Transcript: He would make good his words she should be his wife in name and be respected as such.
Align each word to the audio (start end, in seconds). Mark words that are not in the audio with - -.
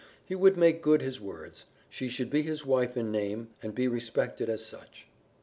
He 0.25 0.33
would 0.33 0.57
make 0.57 0.81
good 0.81 1.03
his 1.03 1.21
words 1.21 1.65
she 1.87 2.07
should 2.07 2.31
be 2.31 2.41
his 2.41 2.65
wife 2.65 2.97
in 2.97 3.11
name 3.11 3.49
and 3.61 3.75
be 3.75 3.87
respected 3.87 4.49
as 4.49 4.65
such. 4.65 5.07